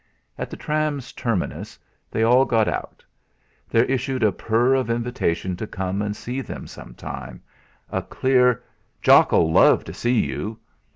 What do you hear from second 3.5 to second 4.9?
There issued a purr of